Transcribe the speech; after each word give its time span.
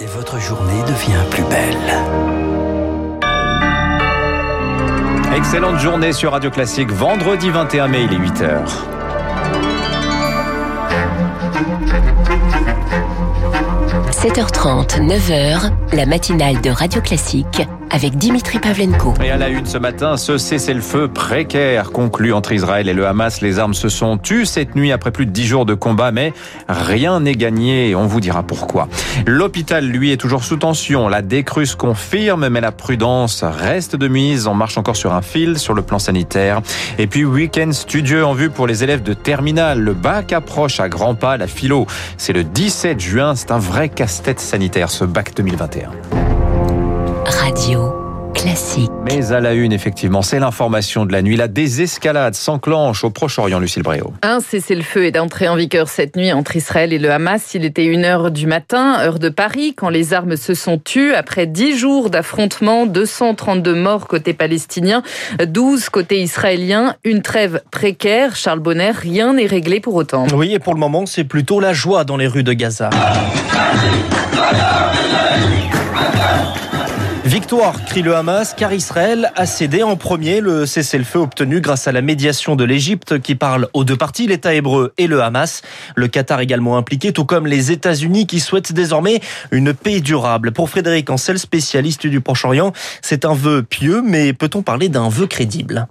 Et 0.00 0.06
votre 0.06 0.38
journée 0.38 0.80
devient 0.82 1.24
plus 1.28 1.42
belle. 1.44 1.76
Excellente 5.36 5.78
journée 5.78 6.12
sur 6.12 6.32
Radio 6.32 6.50
Classique, 6.50 6.90
vendredi 6.92 7.50
21 7.50 7.88
mai, 7.88 8.04
il 8.04 8.12
est 8.12 8.18
8h. 8.18 8.60
7h30, 14.12 15.00
9h, 15.00 15.72
la 15.92 16.06
matinale 16.06 16.60
de 16.60 16.70
Radio 16.70 17.00
Classique 17.00 17.62
avec 17.90 18.16
Dimitri 18.16 18.58
Pavlenko. 18.58 19.14
Et 19.22 19.30
à 19.30 19.36
la 19.36 19.48
une 19.48 19.66
ce 19.66 19.78
matin, 19.78 20.16
ce 20.16 20.38
cessez-le-feu 20.38 21.08
précaire 21.08 21.90
conclu 21.90 22.32
entre 22.32 22.52
Israël 22.52 22.88
et 22.88 22.94
le 22.94 23.06
Hamas. 23.06 23.40
Les 23.40 23.58
armes 23.58 23.74
se 23.74 23.88
sont 23.88 24.18
tues 24.18 24.46
cette 24.46 24.74
nuit 24.74 24.92
après 24.92 25.10
plus 25.10 25.26
de 25.26 25.30
dix 25.30 25.46
jours 25.46 25.66
de 25.66 25.74
combat, 25.74 26.12
mais 26.12 26.32
rien 26.68 27.20
n'est 27.20 27.34
gagné 27.34 27.94
on 27.94 28.06
vous 28.06 28.20
dira 28.20 28.42
pourquoi. 28.42 28.88
L'hôpital, 29.26 29.84
lui, 29.84 30.12
est 30.12 30.16
toujours 30.16 30.44
sous 30.44 30.56
tension. 30.56 31.08
La 31.08 31.22
décrue 31.22 31.66
confirme, 31.76 32.48
mais 32.48 32.60
la 32.60 32.72
prudence 32.72 33.42
reste 33.44 33.96
de 33.96 34.08
mise. 34.08 34.46
On 34.46 34.54
marche 34.54 34.78
encore 34.78 34.96
sur 34.96 35.12
un 35.12 35.22
fil 35.22 35.58
sur 35.58 35.74
le 35.74 35.82
plan 35.82 35.98
sanitaire. 35.98 36.60
Et 36.98 37.06
puis, 37.06 37.24
week-end 37.24 37.72
studieux 37.72 38.24
en 38.24 38.34
vue 38.34 38.50
pour 38.50 38.66
les 38.66 38.84
élèves 38.84 39.02
de 39.02 39.14
terminale. 39.14 39.80
Le 39.80 39.94
bac 39.94 40.32
approche 40.32 40.80
à 40.80 40.88
grands 40.88 41.14
pas, 41.14 41.36
la 41.36 41.46
philo. 41.46 41.86
C'est 42.16 42.32
le 42.32 42.44
17 42.44 43.00
juin. 43.00 43.34
C'est 43.34 43.50
un 43.50 43.58
vrai 43.58 43.88
casse-tête 43.88 44.40
sanitaire, 44.40 44.90
ce 44.90 45.04
bac 45.04 45.32
2021. 45.36 46.27
Radio 47.30 47.94
classique. 48.32 48.90
Mais 49.04 49.32
à 49.32 49.40
la 49.40 49.52
une, 49.52 49.72
effectivement, 49.72 50.22
c'est 50.22 50.38
l'information 50.38 51.04
de 51.04 51.12
la 51.12 51.20
nuit. 51.20 51.36
La 51.36 51.48
désescalade 51.48 52.34
s'enclenche 52.34 53.04
au 53.04 53.10
Proche-Orient, 53.10 53.58
Lucille 53.58 53.82
Bréau. 53.82 54.12
Un 54.22 54.40
cessez-le-feu 54.40 55.04
est 55.04 55.18
entré 55.18 55.48
en 55.48 55.56
vigueur 55.56 55.88
cette 55.88 56.16
nuit 56.16 56.32
entre 56.32 56.56
Israël 56.56 56.92
et 56.92 56.98
le 56.98 57.10
Hamas. 57.10 57.54
Il 57.54 57.64
était 57.64 57.84
une 57.84 58.04
heure 58.04 58.30
du 58.30 58.46
matin, 58.46 58.98
heure 59.00 59.18
de 59.18 59.28
Paris, 59.28 59.74
quand 59.76 59.88
les 59.90 60.14
armes 60.14 60.36
se 60.36 60.54
sont 60.54 60.78
tues. 60.78 61.12
Après 61.14 61.46
dix 61.46 61.76
jours 61.76 62.08
d'affrontements, 62.08 62.86
232 62.86 63.74
morts 63.74 64.06
côté 64.06 64.32
palestinien, 64.32 65.02
12 65.44 65.90
côté 65.90 66.22
israélien. 66.22 66.94
Une 67.04 67.22
trêve 67.22 67.62
précaire. 67.70 68.36
Charles 68.36 68.60
Bonner, 68.60 68.92
rien 68.92 69.34
n'est 69.34 69.46
réglé 69.46 69.80
pour 69.80 69.96
autant. 69.96 70.26
Oui, 70.32 70.54
et 70.54 70.58
pour 70.58 70.74
le 70.74 70.80
moment, 70.80 71.04
c'est 71.04 71.24
plutôt 71.24 71.60
la 71.60 71.72
joie 71.72 72.04
dans 72.04 72.16
les 72.16 72.26
rues 72.26 72.44
de 72.44 72.52
Gaza. 72.52 72.88
Victoire, 77.48 77.82
crie 77.86 78.02
le 78.02 78.14
Hamas, 78.14 78.52
car 78.52 78.74
Israël 78.74 79.32
a 79.34 79.46
cédé 79.46 79.82
en 79.82 79.96
premier 79.96 80.42
le 80.42 80.66
cessez-le-feu 80.66 81.20
obtenu 81.20 81.62
grâce 81.62 81.88
à 81.88 81.92
la 81.92 82.02
médiation 82.02 82.56
de 82.56 82.64
l'Égypte 82.64 83.20
qui 83.20 83.36
parle 83.36 83.68
aux 83.72 83.84
deux 83.84 83.96
parties, 83.96 84.26
l'État 84.26 84.52
hébreu 84.52 84.92
et 84.98 85.06
le 85.06 85.22
Hamas. 85.22 85.62
Le 85.96 86.08
Qatar 86.08 86.40
également 86.40 86.76
impliqué, 86.76 87.14
tout 87.14 87.24
comme 87.24 87.46
les 87.46 87.72
États-Unis 87.72 88.26
qui 88.26 88.40
souhaitent 88.40 88.74
désormais 88.74 89.20
une 89.50 89.72
paix 89.72 90.00
durable. 90.00 90.52
Pour 90.52 90.68
Frédéric 90.68 91.08
Ancel, 91.08 91.38
spécialiste 91.38 92.06
du 92.06 92.20
Proche-Orient, 92.20 92.74
c'est 93.00 93.24
un 93.24 93.32
vœu 93.32 93.62
pieux, 93.62 94.02
mais 94.04 94.34
peut-on 94.34 94.60
parler 94.60 94.90
d'un 94.90 95.08
vœu 95.08 95.26
crédible? 95.26 95.88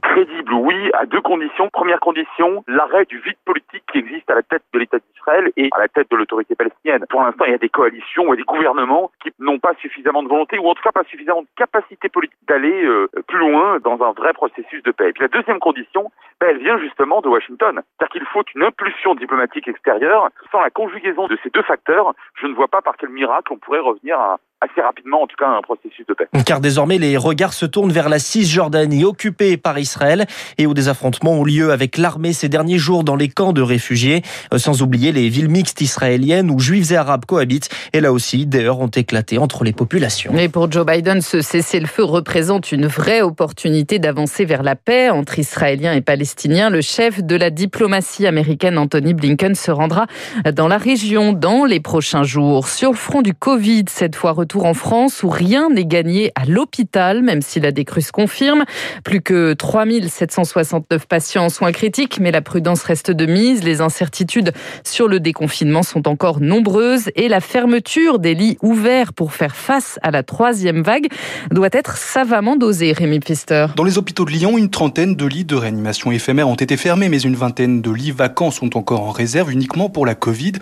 À 0.98 1.06
deux 1.06 1.22
conditions. 1.22 1.70
Première 1.70 2.00
condition, 2.00 2.64
l'arrêt 2.68 3.06
du 3.06 3.20
vide 3.20 3.38
politique 3.46 3.84
qui 3.92 4.00
existe 4.00 4.30
à 4.30 4.36
la 4.36 4.44
tête 4.44 4.64
de 4.74 4.80
l'État 4.80 4.98
d'Israël 4.98 5.52
et 5.56 5.70
à 5.72 5.80
la 5.80 5.88
tête 5.88 6.10
de 6.10 6.16
l'autorité 6.16 6.56
palestinienne. 6.56 7.06
Pour 7.10 7.22
l'instant, 7.22 7.46
il 7.46 7.52
y 7.52 7.56
a 7.56 7.60
des 7.60 7.70
coalitions 7.70 8.34
et 8.34 8.38
des 8.38 8.44
gouvernements 8.44 9.12
qui 9.22 9.32
n'ont 9.40 9.60
pas 9.60 9.74
suffisamment 9.80 10.24
de 10.24 10.28
volonté 10.28 10.58
ou 10.58 10.68
en 10.68 10.74
tout 10.74 10.84
cas 10.84 10.92
pas 10.92 11.04
suffisamment 11.04 11.42
de 11.42 11.48
capacité 11.56 12.10
politique 12.10 12.38
d'aller 12.48 12.86
euh, 12.86 13.08
plus 13.28 13.38
loin 13.38 13.80
dans 13.80 14.02
un 14.04 14.12
vrai 14.12 14.34
processus 14.34 14.82
de 14.84 14.92
paix. 14.92 15.10
Et 15.10 15.14
puis 15.14 15.22
la 15.22 15.28
deuxième 15.28 15.60
condition, 15.60 16.12
ben, 16.40 16.50
elle 16.50 16.60
vient 16.60 16.80
justement 16.80 17.22
de 17.22 17.28
Washington. 17.28 17.82
C'est-à-dire 17.98 18.12
qu'il 18.12 18.26
faut 18.26 18.44
une 18.56 18.64
impulsion 18.64 19.16
diplomatique 19.16 19.68
extérieure. 19.68 20.30
Sans 20.52 20.62
la 20.62 20.70
conjugaison 20.70 21.28
de 21.28 21.38
ces 21.44 21.50
deux 21.50 21.64
facteurs, 21.64 22.14
je 22.36 22.48
ne 22.48 22.54
vois 22.54 22.68
pas 22.68 22.82
par 22.82 22.98
quel 22.98 23.10
miracle 23.10 23.54
on 23.54 23.58
pourrait 23.58 23.80
revenir 23.80 24.20
à, 24.20 24.38
assez 24.62 24.82
rapidement, 24.82 25.22
en 25.22 25.28
tout 25.28 25.36
cas, 25.38 25.48
un 25.48 25.62
processus 25.62 26.06
de 26.08 26.14
paix. 26.14 26.28
Car 26.46 26.62
désormais, 26.62 26.98
les 26.98 27.16
regards 27.16 27.54
se 27.54 27.66
tournent 27.66 27.92
vers 27.92 28.10
la 28.10 28.18
Cisjordanie, 28.18 29.06
occupée 29.06 29.56
par 29.58 29.78
Israël, 29.78 30.26
et 30.58 30.66
où 30.66 30.74
des 30.74 30.88
affrontements 30.88 31.34
ont 31.34 31.44
lieu 31.44 31.72
avec 31.72 31.98
l'armée 31.98 32.34
ces 32.34 32.50
derniers 32.50 32.80
jours 32.80 33.04
dans 33.04 33.16
les 33.16 33.30
camps 33.30 33.54
de 33.54 33.62
réfugiés, 33.62 34.24
euh, 34.54 34.58
sans 34.58 34.82
oublier 34.82 35.12
les 35.12 35.30
villes 35.30 35.50
mixtes 35.50 35.82
israéliennes 35.82 36.50
où 36.50 36.60
juifs 36.60 36.92
et 36.92 36.96
arabes 36.96 37.26
cohabitent. 37.26 37.70
Et 37.94 38.02
là 38.02 38.12
aussi, 38.12 38.48
des 38.48 38.64
heurts 38.64 38.80
ont 38.80 38.88
éclaté 38.88 39.38
entre 39.38 39.64
les 39.64 39.74
populations. 39.74 40.32
Mais 40.34 40.50
pour 40.50 40.72
Joe 40.72 40.86
Biden, 40.86 41.22
ce 41.22 41.42
cessez-le-feu 41.42 42.04
représente 42.04 42.72
une 42.72 42.88
vraie 42.88 43.22
opportunité 43.22 44.00
d'avancer 44.00 44.46
vers 44.46 44.64
la 44.64 44.76
paix 44.76 45.10
entre 45.12 45.38
Israéliens 45.38 45.94
et 45.94 46.02
Palestiniens. 46.02 46.70
Le 46.70 46.82
chef 46.82 47.24
de 47.24 47.36
la 47.36 47.52
diplomatie 47.52 48.26
américaine, 48.26 48.78
Anthony 48.78 49.14
Blinken, 49.14 49.54
se 49.54 49.70
rendra 49.70 50.08
dans 50.54 50.68
la 50.68 50.78
région 50.78 51.34
dans 51.34 51.66
les 51.66 51.80
prochains 51.80 52.24
jours. 52.24 52.68
Sur 52.68 52.92
le 52.92 52.98
front 52.98 53.22
du 53.22 53.34
Covid, 53.34 53.86
cette 53.88 54.16
fois, 54.16 54.32
retour 54.48 54.66
en 54.66 54.74
France 54.74 55.24
où 55.24 55.30
rien 55.30 55.68
n'est 55.70 55.84
gagné 55.84 56.32
à 56.36 56.46
l'hôpital, 56.46 57.22
même 57.22 57.42
si 57.42 57.60
la 57.60 57.74
décrue 57.74 58.02
se 58.02 58.14
confirme. 58.14 58.64
Plus 59.04 59.20
que 59.20 59.52
3769 59.52 61.06
patients 61.06 61.44
en 61.44 61.50
soins 61.50 61.74
critiques, 61.74 62.22
mais 62.22 62.32
la 62.32 62.42
prudence 62.42 62.82
reste 62.84 63.12
de 63.12 63.26
mise. 63.26 63.66
Les 63.66 63.82
incertitudes 63.82 64.54
sur 64.86 65.10
le 65.10 65.20
déconfinement 65.20 65.84
sont 65.84 66.08
encore 66.08 66.40
nombreuses 66.40 67.10
et 67.18 67.28
la 67.28 67.42
fermeture 67.42 68.20
des 68.20 68.36
lits 68.36 68.58
ouverts 68.62 69.12
pour 69.12 69.34
faire 69.34 69.54
face 69.54 70.00
à 70.02 70.12
la 70.12 70.24
troisième 70.24 70.82
vague 70.82 71.08
doit 71.52 71.68
être 71.74 71.98
savamment 71.98 72.56
dosée, 72.56 72.94
Rémi 72.94 73.20
Pfister. 73.20 73.68
Dans 73.76 73.84
les 73.84 73.98
hôpitaux 73.98 74.24
de 74.24 74.32
Lyon, 74.32 74.58
une 74.58 74.70
trentaine 74.70 75.18
de 75.18 75.26
lits 75.26 75.44
de 75.44 75.56
réanimation 75.56 76.10
éphémère 76.14 76.48
ont 76.48 76.56
été 76.56 76.78
fermés, 76.78 77.10
mais 77.10 77.20
une 77.20 77.36
vingtaine 77.36 77.82
de 77.82 77.92
lits 77.92 78.12
vacants 78.12 78.52
sont 78.52 78.78
encore 78.78 79.02
en 79.02 79.12
réserve 79.12 79.52
uniquement 79.52 79.90
pour 79.90 80.06
la 80.06 80.16
Covid. 80.16 80.54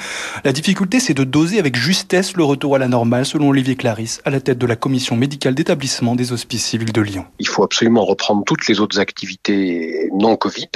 La 0.43 0.53
difficulté, 0.53 0.99
c'est 0.99 1.13
de 1.13 1.23
doser 1.23 1.59
avec 1.59 1.75
justesse 1.75 2.35
le 2.35 2.43
retour 2.43 2.75
à 2.75 2.79
la 2.79 2.87
normale, 2.87 3.27
selon 3.27 3.49
Olivier 3.49 3.74
Clarisse, 3.75 4.21
à 4.25 4.29
la 4.29 4.41
tête 4.41 4.57
de 4.57 4.65
la 4.65 4.75
commission 4.75 5.15
médicale 5.15 5.55
d'établissement 5.55 6.15
des 6.15 6.31
hospices 6.31 6.65
civils 6.65 6.93
de 6.93 7.01
Lyon. 7.01 7.25
Il 7.39 7.47
faut 7.47 7.63
absolument 7.63 8.05
reprendre 8.05 8.43
toutes 8.45 8.67
les 8.67 8.79
autres 8.79 8.99
activités 8.99 10.09
non 10.13 10.35
Covid 10.35 10.69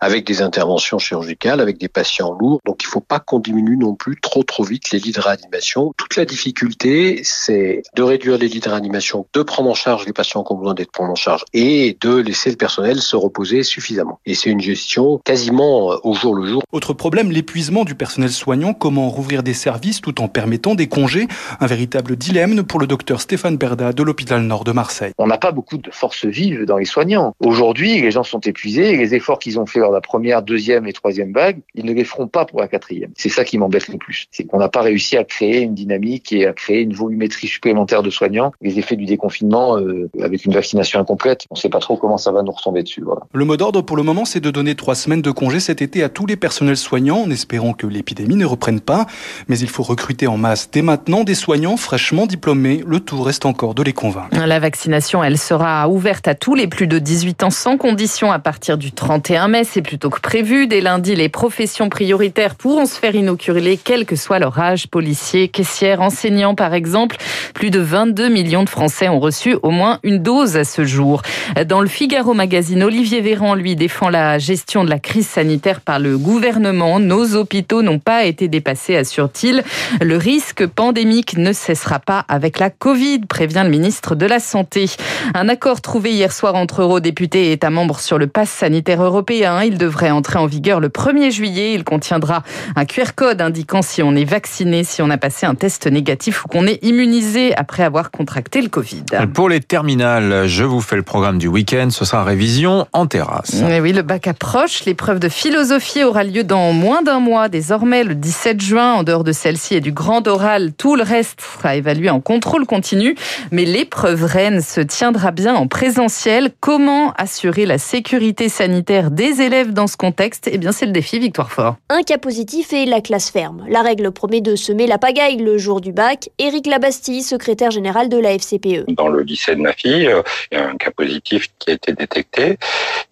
avec 0.00 0.26
des 0.26 0.42
interventions 0.42 0.98
chirurgicales, 0.98 1.60
avec 1.60 1.78
des 1.78 1.88
patients 1.88 2.36
lourds. 2.38 2.60
Donc 2.64 2.82
il 2.82 2.86
ne 2.86 2.90
faut 2.90 3.00
pas 3.00 3.20
qu'on 3.20 3.38
diminue 3.38 3.76
non 3.76 3.94
plus 3.94 4.20
trop 4.20 4.42
trop 4.42 4.64
vite 4.64 4.90
les 4.90 4.98
lits 4.98 5.12
de 5.12 5.20
réanimation. 5.20 5.92
Toute 5.96 6.16
la 6.16 6.24
difficulté, 6.24 7.20
c'est 7.24 7.82
de 7.94 8.02
réduire 8.02 8.38
les 8.38 8.48
lits 8.48 8.60
de 8.60 8.68
réanimation, 8.68 9.26
de 9.32 9.42
prendre 9.42 9.70
en 9.70 9.74
charge 9.74 10.06
les 10.06 10.12
patients 10.12 10.44
qui 10.44 10.52
ont 10.52 10.56
besoin 10.56 10.74
d'être 10.74 10.92
pris 10.92 11.04
en 11.04 11.14
charge 11.14 11.44
et 11.52 11.96
de 12.00 12.16
laisser 12.16 12.50
le 12.50 12.56
personnel 12.56 13.00
se 13.00 13.16
reposer 13.16 13.62
suffisamment. 13.62 14.20
Et 14.26 14.34
c'est 14.34 14.50
une 14.50 14.60
gestion 14.60 15.20
quasiment 15.24 15.98
au 16.04 16.14
jour 16.14 16.34
le 16.34 16.46
jour. 16.46 16.62
Autre 16.72 16.92
problème, 16.92 17.30
l'épuisement 17.30 17.84
du 17.84 17.94
personnel 17.94 18.30
soignant. 18.30 18.74
Comment 18.74 19.08
rouvrir 19.08 19.42
des 19.42 19.54
services 19.54 20.00
tout 20.00 20.20
en 20.20 20.28
permettant 20.28 20.74
des 20.74 20.88
congés? 20.88 21.26
Un 21.60 21.66
véritable 21.66 22.16
dilemme 22.16 22.35
pour 22.68 22.80
le 22.80 22.86
docteur 22.86 23.22
Stéphane 23.22 23.56
Berda 23.56 23.94
de 23.94 24.02
l'hôpital 24.02 24.42
Nord 24.42 24.64
de 24.64 24.72
Marseille. 24.72 25.12
On 25.16 25.26
n'a 25.26 25.38
pas 25.38 25.52
beaucoup 25.52 25.78
de 25.78 25.90
force 25.90 26.26
vive 26.26 26.66
dans 26.66 26.76
les 26.76 26.84
soignants. 26.84 27.34
Aujourd'hui, 27.40 28.02
les 28.02 28.10
gens 28.10 28.24
sont 28.24 28.40
épuisés 28.40 28.92
et 28.92 28.96
les 28.98 29.14
efforts 29.14 29.38
qu'ils 29.38 29.58
ont 29.58 29.64
fait 29.64 29.78
lors 29.78 29.88
de 29.88 29.94
la 29.94 30.02
première, 30.02 30.42
deuxième 30.42 30.86
et 30.86 30.92
troisième 30.92 31.32
vague, 31.32 31.60
ils 31.74 31.86
ne 31.86 31.94
les 31.94 32.04
feront 32.04 32.28
pas 32.28 32.44
pour 32.44 32.60
la 32.60 32.68
quatrième. 32.68 33.10
C'est 33.16 33.30
ça 33.30 33.42
qui 33.46 33.56
m'embête 33.56 33.88
le 33.88 33.96
plus. 33.96 34.26
C'est 34.32 34.44
qu'on 34.44 34.58
n'a 34.58 34.68
pas 34.68 34.82
réussi 34.82 35.16
à 35.16 35.24
créer 35.24 35.62
une 35.62 35.74
dynamique 35.74 36.30
et 36.30 36.46
à 36.46 36.52
créer 36.52 36.82
une 36.82 36.92
volumétrie 36.92 37.46
supplémentaire 37.46 38.02
de 38.02 38.10
soignants. 38.10 38.52
Les 38.60 38.78
effets 38.78 38.96
du 38.96 39.06
déconfinement, 39.06 39.78
euh, 39.78 40.10
avec 40.22 40.44
une 40.44 40.52
vaccination 40.52 41.00
incomplète, 41.00 41.46
on 41.50 41.54
ne 41.54 41.58
sait 41.58 41.70
pas 41.70 41.80
trop 41.80 41.96
comment 41.96 42.18
ça 42.18 42.32
va 42.32 42.42
nous 42.42 42.52
retomber 42.52 42.82
dessus. 42.82 43.00
Voilà. 43.02 43.22
Le 43.32 43.46
mot 43.46 43.56
d'ordre 43.56 43.80
pour 43.80 43.96
le 43.96 44.02
moment, 44.02 44.26
c'est 44.26 44.40
de 44.40 44.50
donner 44.50 44.74
trois 44.74 44.94
semaines 44.94 45.22
de 45.22 45.30
congé 45.30 45.58
cet 45.58 45.80
été 45.80 46.02
à 46.02 46.10
tous 46.10 46.26
les 46.26 46.36
personnels 46.36 46.76
soignants 46.76 47.22
en 47.22 47.30
espérant 47.30 47.72
que 47.72 47.86
l'épidémie 47.86 48.36
ne 48.36 48.44
reprenne 48.44 48.80
pas. 48.80 49.06
Mais 49.48 49.58
il 49.58 49.70
faut 49.70 49.82
recruter 49.82 50.26
en 50.26 50.36
masse 50.36 50.68
dès 50.70 50.82
maintenant 50.82 51.24
des 51.24 51.34
soignants 51.34 51.78
fraîchement 51.78 52.25
diplômés. 52.26 52.82
Le 52.86 53.00
tout 53.00 53.22
reste 53.22 53.46
encore 53.46 53.74
de 53.74 53.82
les 53.82 53.92
convaincre. 53.92 54.36
La 54.46 54.58
vaccination, 54.58 55.22
elle 55.22 55.38
sera 55.38 55.88
ouverte 55.88 56.28
à 56.28 56.34
tous 56.34 56.54
les 56.54 56.66
plus 56.66 56.86
de 56.86 56.98
18 56.98 57.44
ans 57.44 57.50
sans 57.50 57.76
condition 57.76 58.30
à 58.30 58.38
partir 58.38 58.78
du 58.78 58.92
31 58.92 59.48
mai. 59.48 59.64
C'est 59.64 59.82
plutôt 59.82 60.10
que 60.10 60.20
prévu. 60.20 60.66
Dès 60.66 60.80
lundi, 60.80 61.14
les 61.14 61.28
professions 61.28 61.88
prioritaires 61.88 62.54
pourront 62.54 62.86
se 62.86 62.98
faire 62.98 63.14
inoculer, 63.14 63.78
quel 63.82 64.06
que 64.06 64.16
soit 64.16 64.38
leur 64.38 64.58
âge. 64.58 64.88
Policiers, 64.88 65.48
caissières, 65.48 66.00
enseignants, 66.00 66.54
par 66.54 66.74
exemple. 66.74 67.16
Plus 67.54 67.70
de 67.70 67.80
22 67.80 68.28
millions 68.28 68.64
de 68.64 68.68
Français 68.68 69.08
ont 69.08 69.20
reçu 69.20 69.56
au 69.62 69.70
moins 69.70 69.98
une 70.02 70.18
dose 70.18 70.56
à 70.56 70.64
ce 70.64 70.84
jour. 70.84 71.22
Dans 71.66 71.80
le 71.80 71.88
Figaro 71.88 72.34
Magazine, 72.34 72.82
Olivier 72.82 73.20
Véran, 73.20 73.54
lui, 73.54 73.76
défend 73.76 74.08
la 74.08 74.38
gestion 74.38 74.84
de 74.84 74.90
la 74.90 74.98
crise 74.98 75.26
sanitaire 75.26 75.80
par 75.80 75.98
le 75.98 76.18
gouvernement. 76.18 77.00
Nos 77.00 77.34
hôpitaux 77.34 77.82
n'ont 77.82 77.98
pas 77.98 78.24
été 78.24 78.48
dépassés, 78.48 78.96
assure-t-il. 78.96 79.62
Le 80.00 80.16
risque 80.16 80.66
pandémique 80.66 81.36
ne 81.36 81.52
cessera 81.52 81.98
pas 81.98 82.15
avec 82.28 82.58
la 82.58 82.70
Covid, 82.70 83.20
prévient 83.20 83.62
le 83.64 83.70
ministre 83.70 84.14
de 84.14 84.26
la 84.26 84.40
Santé. 84.40 84.86
Un 85.34 85.48
accord 85.48 85.80
trouvé 85.80 86.12
hier 86.12 86.32
soir 86.32 86.54
entre 86.54 86.82
eurodéputés 86.82 87.48
et 87.48 87.52
États 87.52 87.70
membres 87.70 88.00
sur 88.00 88.18
le 88.18 88.26
pass 88.26 88.50
sanitaire 88.50 89.02
européen. 89.02 89.62
Il 89.62 89.78
devrait 89.78 90.10
entrer 90.10 90.38
en 90.38 90.46
vigueur 90.46 90.80
le 90.80 90.88
1er 90.88 91.30
juillet. 91.30 91.74
Il 91.74 91.84
contiendra 91.84 92.42
un 92.74 92.84
QR 92.84 93.14
code 93.14 93.40
indiquant 93.40 93.82
si 93.82 94.02
on 94.02 94.14
est 94.14 94.24
vacciné, 94.24 94.84
si 94.84 95.02
on 95.02 95.10
a 95.10 95.18
passé 95.18 95.46
un 95.46 95.54
test 95.54 95.86
négatif 95.86 96.44
ou 96.44 96.48
qu'on 96.48 96.66
est 96.66 96.82
immunisé 96.82 97.54
après 97.56 97.82
avoir 97.82 98.10
contracté 98.10 98.62
le 98.62 98.68
Covid. 98.68 99.04
Pour 99.34 99.48
les 99.48 99.60
terminales, 99.60 100.46
je 100.46 100.64
vous 100.64 100.80
fais 100.80 100.96
le 100.96 101.02
programme 101.02 101.38
du 101.38 101.48
week-end. 101.48 101.88
Ce 101.90 102.04
sera 102.04 102.24
révision 102.24 102.86
en 102.92 103.06
terrasse. 103.06 103.62
oui, 103.80 103.92
le 103.92 104.02
bac 104.02 104.26
approche. 104.26 104.84
L'épreuve 104.84 105.18
de 105.18 105.28
philosophie 105.28 106.04
aura 106.04 106.24
lieu 106.24 106.44
dans 106.44 106.72
moins 106.72 107.02
d'un 107.02 107.20
mois, 107.20 107.48
désormais 107.48 108.04
le 108.04 108.14
17 108.14 108.60
juin. 108.60 108.94
En 108.94 109.02
dehors 109.02 109.24
de 109.24 109.32
celle-ci 109.32 109.74
et 109.74 109.80
du 109.80 109.92
grand 109.92 110.26
oral, 110.28 110.72
tout 110.72 110.96
le 110.96 111.02
reste 111.02 111.40
sera 111.40 111.76
évalué 111.76 112.05
en 112.10 112.20
contrôle 112.20 112.66
continu. 112.66 113.14
Mais 113.50 113.64
l'épreuve 113.64 114.24
reine 114.24 114.60
se 114.60 114.80
tiendra 114.80 115.30
bien 115.30 115.54
en 115.54 115.66
présentiel. 115.66 116.50
Comment 116.60 117.12
assurer 117.12 117.66
la 117.66 117.78
sécurité 117.78 118.48
sanitaire 118.48 119.10
des 119.10 119.42
élèves 119.42 119.72
dans 119.72 119.86
ce 119.86 119.96
contexte? 119.96 120.48
Eh 120.52 120.58
bien, 120.58 120.72
c'est 120.72 120.86
le 120.86 120.92
défi 120.92 121.18
Victoire 121.18 121.52
Fort. 121.52 121.76
Un 121.88 122.02
cas 122.02 122.18
positif 122.18 122.72
et 122.72 122.86
la 122.86 123.00
classe 123.00 123.30
ferme. 123.30 123.64
La 123.68 123.82
règle 123.82 124.10
promet 124.10 124.40
de 124.40 124.56
semer 124.56 124.86
la 124.86 124.98
pagaille 124.98 125.38
le 125.38 125.58
jour 125.58 125.80
du 125.80 125.92
bac. 125.92 126.30
Éric 126.38 126.66
Labastille, 126.66 127.22
secrétaire 127.22 127.70
général 127.70 128.08
de 128.08 128.18
la 128.18 128.32
FCPE. 128.32 128.84
Dans 128.88 129.08
le 129.08 129.22
lycée 129.22 129.54
de 129.54 129.60
ma 129.60 129.72
fille, 129.72 130.06
euh, 130.06 130.22
il 130.52 130.58
y 130.58 130.60
a 130.60 130.68
un 130.68 130.76
cas 130.76 130.90
positif 130.90 131.48
qui 131.58 131.70
a 131.70 131.74
été 131.74 131.92
détecté 131.92 132.58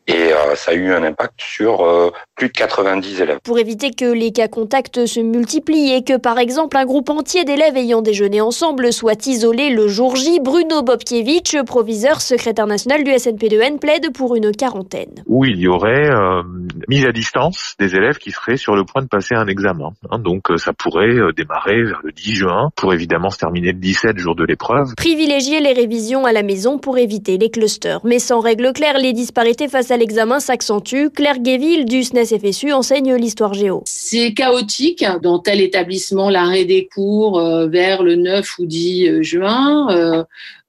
et 0.07 0.33
euh, 0.33 0.55
ça 0.55 0.73
a 0.73 0.75
eu 0.75 0.93
un 0.93 1.03
impact 1.03 1.41
sur 1.41 1.83
euh, 1.83 2.11
plus 2.35 2.49
de 2.49 2.53
90 2.53 3.21
élèves. 3.21 3.39
Pour 3.43 3.59
éviter 3.59 3.91
que 3.91 4.05
les 4.05 4.33
cas 4.33 4.49
contacts 4.49 5.07
se 5.07 5.21
multiplient 5.21 5.95
et 5.95 6.05
que 6.05 6.19
par 6.19 6.39
exemple 6.39 6.77
un 6.77 6.85
groupe 6.85 7.09
entier 7.09 7.45
d'élèves 7.45 7.77
ayant 7.77 8.03
déjeuné 8.03 8.41
ensemble 8.41 8.93
soit 8.93 9.27
isolé 9.27 9.71
le 9.71 9.89
jour 9.89 10.17
J, 10.17 10.41
Bruno 10.41 10.83
Bobkiewicz, 10.83 11.65
proviseur 11.65 12.21
secrétaire 12.21 12.67
national 12.67 13.03
du 13.03 13.11
SNP2N, 13.13 13.79
plaide 13.79 14.13
pour 14.13 14.37
une 14.37 14.53
quarantaine. 14.53 15.23
Où 15.27 15.45
il 15.47 15.59
y 15.59 15.69
aurait 15.69 16.11
euh, 16.11 16.43
mise 16.89 17.07
à 17.07 17.13
distance 17.13 17.75
des 17.79 17.97
élèves 17.97 18.19
qui 18.19 18.31
seraient 18.31 18.59
sur 18.59 18.77
le 18.77 18.85
point 18.85 19.03
de 19.03 19.09
passer 19.09 19.35
un 19.35 19.47
examen. 19.47 19.93
Hein. 20.11 20.19
donc 20.19 20.49
ça 20.57 20.73
pourrait 20.73 21.33
démarrer 21.35 21.83
vers 21.83 22.01
le 22.05 22.13
10 22.13 22.35
juin 22.35 22.71
pour 22.77 22.93
évidemment 22.93 23.31
se 23.31 23.39
terminer 23.39 23.73
le 23.73 23.79
17 23.79 24.19
jour 24.19 24.35
de 24.35 24.45
l'épreuve. 24.45 24.95
Privilégier 24.97 25.61
les 25.61 25.73
révisions 25.73 26.27
à 26.27 26.33
la 26.33 26.43
maison 26.43 26.79
pour 26.79 26.99
éviter 26.99 27.39
les 27.39 27.51
clusters. 27.51 28.01
Mais 28.05 28.19
sans 28.19 28.41
règle 28.41 28.73
claire, 28.73 28.99
les 28.99 29.13
disparités 29.13 29.69
face 29.69 29.91
à 29.91 29.94
l'examen 29.97 30.41
s'accentue. 30.41 31.09
Claire 31.15 31.39
Guéville 31.39 31.85
du 31.85 32.03
SNES 32.03 32.39
FSU 32.39 32.73
enseigne 32.73 33.15
l'histoire 33.15 33.55
géo. 33.55 33.83
C'est 33.87 34.35
chaotique 34.35 35.05
dans 35.23 35.39
tel 35.39 35.61
établissement 35.61 36.31
l'arrêt 36.31 36.65
des 36.65 36.87
cours 36.87 37.39
euh, 37.39 37.67
vers 37.67 38.03
le 38.03 38.17
9 38.17 38.59
ou 38.59 38.67
10 38.67 39.09
euh, 39.09 39.23
juin. 39.23 40.27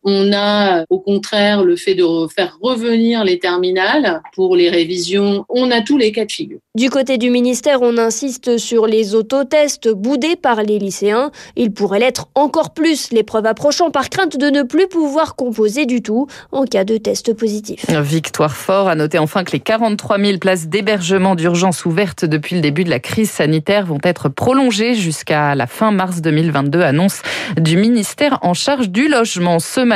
On 0.08 0.32
a 0.34 0.86
au 0.92 1.00
contraire 1.00 1.64
le 1.64 1.76
fait 1.76 1.96
de 1.96 2.06
faire 2.28 2.60
revenir 2.62 3.24
les 3.24 3.40
terminales 3.40 4.22
pour 4.36 4.56
les 4.56 4.70
révisions. 4.70 5.46
On 5.50 5.72
a 5.72 5.82
tous 5.82 5.98
les 5.98 6.12
cas 6.12 6.26
de 6.26 6.32
figure. 6.32 6.60
Du 6.76 6.92
côté 6.92 7.18
du 7.18 7.32
ministère, 7.32 7.80
on 7.82 7.98
insiste 7.98 8.60
sur 8.60 8.86
les 8.86 9.16
autotests 9.16 9.90
boudés 9.90 10.36
par 10.36 10.62
les 10.62 10.78
lycéens. 10.78 11.32
Il 11.56 11.74
pourrait 11.74 11.98
l'être 11.98 12.28
encore 12.36 12.76
plus, 12.76 13.12
l'épreuve 13.12 13.48
approchant 13.48 13.90
par 13.90 14.12
crainte 14.12 14.38
de 14.38 14.52
ne 14.52 14.62
plus 14.62 14.88
pouvoir 14.88 15.36
composer 15.36 15.88
du 15.88 16.04
tout 16.04 16.28
en 16.52 16.66
cas 16.66 16.84
de 16.84 16.98
test 16.98 17.34
positif. 17.34 17.84
Victoire 17.90 18.56
fort. 18.56 18.88
À 18.90 18.94
noter 18.94 19.18
enfin 19.18 19.44
que 19.44 19.54
les 19.54 19.60
43 19.60 20.20
000 20.20 20.38
places 20.38 20.68
d'hébergement 20.68 21.34
d'urgence 21.34 21.84
ouvertes 21.84 22.26
depuis 22.26 22.56
le 22.56 22.62
début 22.62 22.84
de 22.84 22.92
la 22.92 23.00
crise 23.00 23.32
sanitaire 23.32 23.88
vont 23.88 24.02
être 24.04 24.30
prolongées 24.30 24.94
jusqu'à 24.94 25.56
la 25.56 25.66
fin 25.66 25.90
mars 25.90 26.22
2022, 26.22 26.82
annonce 26.82 27.24
du 27.58 27.76
ministère 27.76 28.38
en 28.44 28.54
charge 28.54 28.90
du 28.90 29.08
logement 29.08 29.58
ce 29.58 29.80
matin 29.80 29.95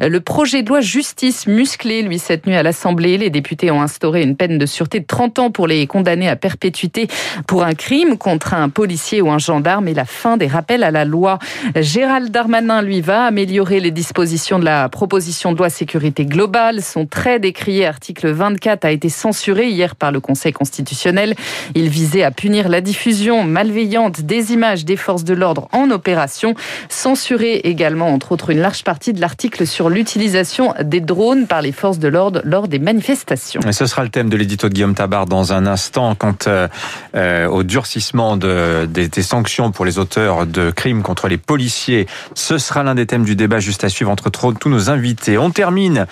Le 0.00 0.18
projet 0.20 0.62
de 0.62 0.68
loi 0.68 0.80
justice 0.80 1.46
musclé, 1.46 2.02
lui, 2.02 2.18
cette 2.18 2.46
nuit 2.46 2.56
à 2.56 2.62
l'Assemblée. 2.62 3.18
Les 3.18 3.30
députés 3.30 3.70
ont 3.70 3.82
instauré 3.82 4.22
une 4.22 4.36
peine 4.36 4.58
de 4.58 4.66
sûreté 4.66 5.00
de 5.00 5.06
30 5.06 5.38
ans 5.38 5.50
pour 5.50 5.66
les 5.66 5.86
condamnés 5.86 6.28
à 6.28 6.36
perpétuité 6.36 7.08
pour 7.46 7.64
un 7.64 7.74
crime 7.74 8.18
contre 8.18 8.54
un 8.54 8.68
policier 8.68 9.20
ou 9.20 9.30
un 9.30 9.38
gendarme 9.38 9.88
et 9.88 9.94
la 9.94 10.04
fin 10.04 10.36
des 10.36 10.46
rappels 10.46 10.84
à 10.84 10.90
la 10.90 11.04
loi. 11.04 11.38
Gérald 11.76 12.30
Darmanin, 12.30 12.82
lui, 12.82 13.00
va 13.00 13.24
améliorer 13.24 13.80
les 13.80 13.90
dispositions 13.90 14.58
de 14.58 14.64
la 14.64 14.88
proposition 14.88 15.52
de 15.52 15.58
loi 15.58 15.70
sécurité 15.70 16.26
globale. 16.26 16.82
Son 16.82 17.06
très 17.06 17.38
décrié 17.38 17.86
article 17.86 18.30
24 18.30 18.84
a 18.84 18.90
été 18.90 19.08
censuré 19.08 19.68
hier 19.68 19.96
par 19.96 20.12
le 20.12 20.20
Conseil 20.20 20.52
constitutionnel. 20.52 21.34
Il 21.74 21.88
visait 21.88 22.22
à 22.22 22.30
punir 22.30 22.68
la 22.68 22.80
diffusion 22.80 23.44
malveillante 23.44 24.22
des 24.22 24.52
images 24.52 24.84
des 24.84 24.96
forces 24.96 25.24
de 25.24 25.34
l'ordre 25.34 25.68
en 25.72 25.90
opération. 25.90 26.54
Censuré 26.88 27.56
également, 27.64 28.08
entre 28.08 28.32
autres, 28.32 28.50
une 28.50 28.60
large 28.60 28.84
partie 28.84 29.12
de 29.12 29.20
l'article 29.22 29.66
sur 29.68 29.88
l'utilisation 29.88 30.74
des 30.82 31.00
drones 31.00 31.46
par 31.46 31.62
les 31.62 31.70
forces 31.70 32.00
de 32.00 32.08
l'ordre 32.08 32.42
lors 32.44 32.66
des 32.66 32.80
manifestations. 32.80 33.60
Et 33.62 33.72
ce 33.72 33.86
sera 33.86 34.02
le 34.02 34.08
thème 34.08 34.28
de 34.28 34.36
l'édito 34.36 34.68
de 34.68 34.74
Guillaume 34.74 34.96
Tabar 34.96 35.26
dans 35.26 35.52
un 35.52 35.64
instant 35.64 36.16
quant 36.16 36.34
euh, 36.48 36.66
euh, 37.14 37.46
au 37.46 37.62
durcissement 37.62 38.36
de, 38.36 38.86
des, 38.86 39.06
des, 39.06 39.22
sanctions 39.22 39.70
pour 39.70 39.84
les 39.84 39.98
auteurs 40.00 40.44
de 40.44 40.72
crimes 40.72 41.02
contre 41.02 41.28
les 41.28 41.38
policiers. 41.38 42.08
Ce 42.34 42.58
sera 42.58 42.82
l'un 42.82 42.96
des 42.96 43.06
thèmes 43.06 43.22
du 43.22 43.36
débat 43.36 43.60
juste 43.60 43.84
à 43.84 43.88
suivre 43.88 44.10
entre 44.10 44.28
tous 44.28 44.68
nos 44.68 44.90
invités. 44.90 45.38
On 45.38 45.50
termine 45.50 46.06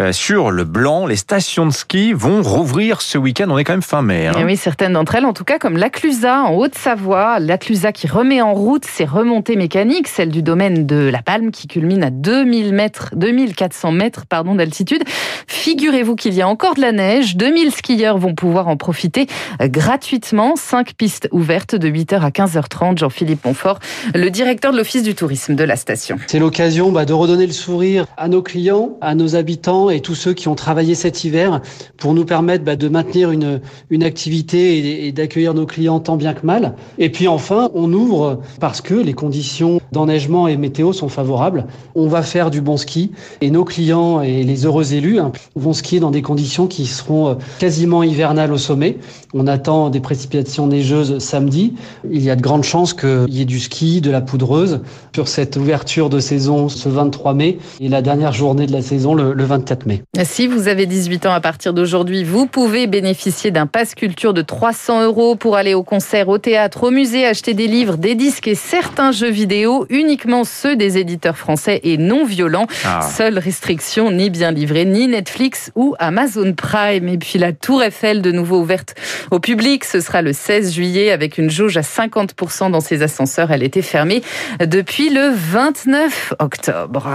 euh, 0.00 0.12
sur 0.12 0.50
le 0.50 0.64
blanc. 0.64 1.06
Les 1.06 1.16
stations 1.16 1.66
de 1.66 1.72
ski 1.72 2.14
vont 2.14 2.42
rouvrir 2.42 3.02
ce 3.02 3.18
week-end. 3.18 3.46
On 3.50 3.58
est 3.58 3.64
quand 3.64 3.74
même 3.74 3.82
fin 3.82 4.00
mai. 4.00 4.28
Hein. 4.28 4.38
Et 4.38 4.44
oui, 4.44 4.56
certaines 4.56 4.94
d'entre 4.94 5.16
elles, 5.16 5.26
en 5.26 5.34
tout 5.34 5.44
cas 5.44 5.58
comme 5.58 5.76
l'Aclusa 5.76 6.40
en 6.44 6.54
Haute-Savoie. 6.54 7.40
L'Aclusa 7.40 7.92
qui 7.92 8.06
remet 8.06 8.40
en 8.40 8.54
route 8.54 8.86
ses 8.86 9.04
remontées 9.04 9.56
mécaniques, 9.56 10.08
celle 10.08 10.30
du 10.30 10.42
domaine 10.42 10.86
de 10.86 11.10
La 11.10 11.20
Palme 11.20 11.50
qui 11.50 11.66
culmine 11.66 12.02
à 12.02 12.10
2000 12.10 12.43
2000 12.44 12.74
mètres, 12.74 13.10
2400 13.16 13.92
mètres 13.92 14.26
pardon 14.26 14.54
d'altitude. 14.54 15.02
Figurez-vous 15.46 16.14
qu'il 16.14 16.34
y 16.34 16.42
a 16.42 16.48
encore 16.48 16.74
de 16.74 16.82
la 16.82 16.92
neige. 16.92 17.36
2000 17.36 17.70
skieurs 17.70 18.18
vont 18.18 18.34
pouvoir 18.34 18.68
en 18.68 18.76
profiter 18.76 19.26
gratuitement. 19.60 20.56
Cinq 20.56 20.92
pistes 20.94 21.26
ouvertes 21.32 21.74
de 21.74 21.88
8h 21.88 22.20
à 22.20 22.28
15h30. 22.28 22.98
Jean-Philippe 22.98 23.46
Montfort, 23.46 23.78
le 24.14 24.28
directeur 24.28 24.72
de 24.72 24.76
l'Office 24.76 25.02
du 25.02 25.14
tourisme 25.14 25.54
de 25.54 25.64
la 25.64 25.76
station. 25.76 26.18
C'est 26.26 26.38
l'occasion 26.38 26.92
bah, 26.92 27.06
de 27.06 27.14
redonner 27.14 27.46
le 27.46 27.52
sourire 27.52 28.04
à 28.18 28.28
nos 28.28 28.42
clients, 28.42 28.98
à 29.00 29.14
nos 29.14 29.36
habitants 29.36 29.88
et 29.88 30.00
tous 30.00 30.14
ceux 30.14 30.34
qui 30.34 30.48
ont 30.48 30.54
travaillé 30.54 30.94
cet 30.94 31.24
hiver 31.24 31.62
pour 31.96 32.12
nous 32.12 32.26
permettre 32.26 32.64
bah, 32.64 32.76
de 32.76 32.88
maintenir 32.88 33.30
une, 33.30 33.62
une 33.88 34.02
activité 34.02 35.06
et, 35.06 35.12
d'accueillir 35.12 35.54
nos 35.54 35.64
clients 35.64 36.00
tant 36.00 36.16
bien 36.16 36.34
que 36.34 36.44
mal. 36.44 36.74
Et 36.98 37.10
puis 37.10 37.26
enfin, 37.26 37.70
on 37.74 37.90
ouvre 37.92 38.42
parce 38.60 38.82
que 38.82 38.94
les 38.94 39.14
conditions 39.14 39.80
d'enneigement 39.92 40.46
et 40.46 40.58
météo 40.58 40.92
sont 40.92 41.08
favorables. 41.08 41.66
On 41.94 42.06
va 42.06 42.22
faire 42.22 42.33
du 42.42 42.60
bon 42.60 42.76
ski 42.76 43.12
et 43.40 43.50
nos 43.50 43.64
clients 43.64 44.20
et 44.20 44.42
les 44.42 44.66
heureux 44.66 44.92
élus 44.92 45.20
hein, 45.20 45.30
vont 45.54 45.72
skier 45.72 46.00
dans 46.00 46.10
des 46.10 46.22
conditions 46.22 46.66
qui 46.66 46.86
seront 46.86 47.28
euh, 47.28 47.34
quasiment 47.60 48.02
hivernales 48.02 48.52
au 48.52 48.58
sommet. 48.58 48.98
On 49.34 49.46
attend 49.46 49.88
des 49.88 50.00
précipitations 50.00 50.66
neigeuses 50.66 51.18
samedi. 51.18 51.74
Il 52.10 52.22
y 52.22 52.30
a 52.30 52.36
de 52.36 52.42
grandes 52.42 52.64
chances 52.64 52.92
qu'il 52.92 53.26
y 53.28 53.40
ait 53.40 53.44
du 53.44 53.60
ski, 53.60 54.00
de 54.00 54.10
la 54.10 54.20
poudreuse 54.20 54.80
sur 55.14 55.28
cette 55.28 55.56
ouverture 55.56 56.10
de 56.10 56.18
saison 56.18 56.68
ce 56.68 56.88
23 56.88 57.34
mai 57.34 57.58
et 57.80 57.88
la 57.88 58.02
dernière 58.02 58.32
journée 58.32 58.66
de 58.66 58.72
la 58.72 58.82
saison 58.82 59.14
le, 59.14 59.44
24 59.44 59.86
mai. 59.86 60.02
Si 60.24 60.46
vous 60.48 60.68
avez 60.68 60.86
18 60.86 61.26
ans 61.26 61.32
à 61.32 61.40
partir 61.40 61.72
d'aujourd'hui, 61.72 62.24
vous 62.24 62.46
pouvez 62.46 62.86
bénéficier 62.86 63.50
d'un 63.50 63.66
pass 63.66 63.94
culture 63.94 64.34
de 64.34 64.42
300 64.42 65.04
euros 65.04 65.36
pour 65.36 65.56
aller 65.56 65.74
au 65.74 65.82
concert, 65.82 66.28
au 66.28 66.38
théâtre, 66.38 66.84
au 66.84 66.90
musée, 66.90 67.26
acheter 67.26 67.54
des 67.54 67.68
livres, 67.68 67.96
des 67.96 68.14
disques 68.14 68.48
et 68.48 68.54
certains 68.54 69.12
jeux 69.12 69.30
vidéo, 69.30 69.86
uniquement 69.90 70.44
ceux 70.44 70.76
des 70.76 70.98
éditeurs 70.98 71.36
français 71.36 71.80
et 71.84 71.98
non 71.98 72.23
violents. 72.24 72.66
Ah. 72.84 73.00
Seule 73.02 73.38
restriction, 73.38 74.10
ni 74.10 74.30
bien 74.30 74.50
livré, 74.50 74.84
ni 74.84 75.08
Netflix 75.08 75.70
ou 75.74 75.94
Amazon 75.98 76.52
Prime. 76.52 77.08
Et 77.08 77.18
puis 77.18 77.38
la 77.38 77.52
Tour 77.52 77.82
Eiffel, 77.82 78.22
de 78.22 78.32
nouveau 78.32 78.60
ouverte 78.60 78.94
au 79.30 79.40
public, 79.40 79.84
ce 79.84 80.00
sera 80.00 80.22
le 80.22 80.32
16 80.32 80.72
juillet 80.72 81.10
avec 81.10 81.38
une 81.38 81.50
jauge 81.50 81.76
à 81.76 81.82
50% 81.82 82.70
dans 82.70 82.80
ses 82.80 83.02
ascenseurs. 83.02 83.50
Elle 83.50 83.62
était 83.62 83.82
fermée 83.82 84.22
depuis 84.60 85.10
le 85.10 85.30
29 85.34 86.34
octobre. 86.38 87.08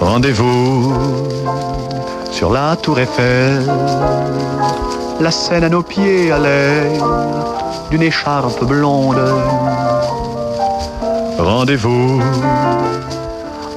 Rendez-vous 0.00 0.92
sur 2.30 2.52
la 2.52 2.76
Tour 2.76 3.00
Eiffel, 3.00 3.62
la 5.20 5.30
scène 5.30 5.64
à 5.64 5.68
nos 5.68 5.82
pieds 5.82 6.30
à 6.30 6.38
l'air 6.38 7.02
d'une 7.90 8.02
écharpe 8.02 8.64
blonde. 8.64 9.20
Rendez-vous 11.38 12.20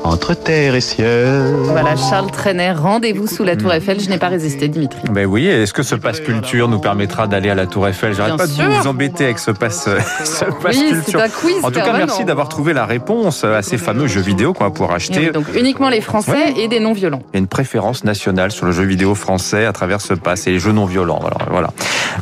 entre 0.04 0.34
terre 0.34 0.76
et 0.76 0.82
ciel. 0.82 1.54
Voilà, 1.64 1.96
Charles 1.96 2.32
Trenet, 2.32 2.72
rendez-vous 2.72 3.28
sous 3.28 3.44
la 3.44 3.56
Tour 3.56 3.72
Eiffel. 3.74 4.00
Je 4.00 4.10
n'ai 4.10 4.18
pas 4.18 4.28
résisté, 4.30 4.68
Dimitri. 4.68 5.00
Ben 5.12 5.26
oui, 5.26 5.48
est-ce 5.48 5.74
que 5.74 5.84
ce 5.84 5.96
passe 5.96 6.20
culture 6.20 6.68
nous 6.68 6.80
permettra 6.80 7.28
d'aller 7.28 7.50
à 7.50 7.56
la 7.56 7.68
Tour 7.68 7.88
Eiffel? 7.88 8.14
J'arrête 8.14 8.38
pas 8.38 8.48
sûr. 8.48 8.66
de 8.66 8.70
vous 8.70 8.88
embêter 8.88 9.26
avec 9.26 9.40
ce 9.40 9.52
passe, 9.52 9.88
ce 10.24 10.46
passe 10.46 10.76
Oui, 10.76 10.90
culture. 10.92 11.04
c'est 11.06 11.22
un 11.22 11.30
quiz 11.30 11.64
en 11.64 11.70
tout 11.72 11.80
cas, 11.80 11.94
merci 11.94 12.26
d'avoir 12.26 12.50
trouvé 12.50 12.74
la 12.74 12.86
réponse 12.86 13.44
à 13.44 13.62
ces 13.62 13.78
fameux 13.78 14.08
jeux 14.08 14.22
vidéo 14.22 14.54
qu'on 14.54 14.64
va 14.64 14.72
pouvoir 14.72 14.94
acheter. 14.94 15.32
Donc 15.32 15.46
uniquement 15.56 15.90
les 15.90 16.02
Français 16.02 16.54
et 16.58 16.68
des 16.68 16.80
non-violents. 16.80 17.22
Il 17.34 17.36
y 17.36 17.38
a 17.38 17.40
une 17.40 17.48
préférence 17.48 18.04
nationale 18.04 18.52
sur 18.52 18.66
le 18.66 18.72
jeu 18.72 18.84
vidéo 18.84 19.16
français 19.16 19.66
à 19.66 19.74
travers 19.74 20.02
ce 20.02 20.14
pass 20.14 20.48
et 20.48 20.52
les 20.52 20.60
jeux 20.60 20.72
non 20.72 20.86
violents. 20.86 21.20
Voilà, 21.22 21.38
voilà. 21.50 21.70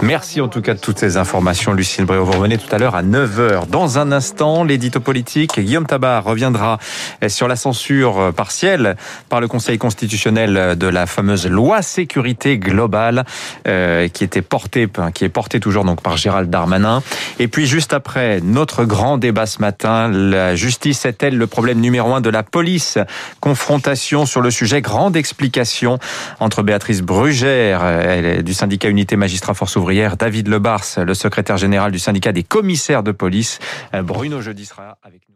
Merci 0.01 0.41
en 0.41 0.47
tout 0.47 0.61
cas 0.61 0.73
de 0.73 0.79
toutes 0.79 0.99
ces 0.99 1.17
informations, 1.17 1.73
Lucille 1.73 2.05
Bréau. 2.05 2.23
Vous 2.25 2.31
revenez 2.31 2.57
tout 2.57 2.73
à 2.73 2.77
l'heure 2.77 2.95
à 2.95 3.03
9h. 3.03 3.67
Dans 3.67 3.97
un 3.97 4.11
instant, 4.11 4.63
l'édito 4.63 4.99
politique, 4.99 5.59
Guillaume 5.59 5.85
Tabar 5.85 6.23
reviendra 6.23 6.79
sur 7.27 7.47
la 7.47 7.55
censure 7.55 8.33
partielle 8.33 8.95
par 9.29 9.41
le 9.41 9.47
Conseil 9.47 9.77
constitutionnel 9.77 10.77
de 10.77 10.87
la 10.87 11.05
fameuse 11.05 11.47
loi 11.47 11.81
sécurité 11.81 12.57
globale 12.57 13.25
euh, 13.67 14.07
qui 14.07 14.23
était 14.23 14.41
portée, 14.41 14.87
qui 15.13 15.25
est 15.25 15.29
portée 15.29 15.59
toujours 15.59 15.83
donc 15.83 16.01
par 16.01 16.17
Gérald 16.17 16.49
Darmanin. 16.49 17.01
Et 17.39 17.47
puis 17.47 17.65
juste 17.65 17.93
après, 17.93 18.39
notre 18.41 18.85
grand 18.85 19.17
débat 19.17 19.45
ce 19.45 19.59
matin, 19.59 20.07
la 20.07 20.55
justice 20.55 21.05
est-elle 21.05 21.37
le 21.37 21.47
problème 21.47 21.79
numéro 21.79 22.13
un 22.13 22.21
de 22.21 22.29
la 22.29 22.43
police? 22.43 22.97
Confrontation 23.39 24.25
sur 24.25 24.41
le 24.41 24.51
sujet, 24.51 24.81
grande 24.81 25.15
explication 25.15 25.99
entre 26.39 26.63
Béatrice 26.63 27.01
Brugère 27.01 27.85
est 27.85 28.43
du 28.43 28.53
syndicat 28.53 28.89
Unité 28.89 29.15
Magistrat 29.15 29.53
Force 29.53 29.77
David 30.17 30.47
Lebars, 30.47 30.85
le 30.97 31.13
secrétaire 31.13 31.57
général 31.57 31.91
du 31.91 31.99
syndicat 31.99 32.31
des 32.31 32.43
commissaires 32.43 33.03
de 33.03 33.11
police. 33.11 33.59
Euh, 33.93 34.01
Bruno 34.01 34.41
Jeudi 34.41 34.65
sera 34.65 34.97
avec 35.03 35.21
nous. 35.27 35.35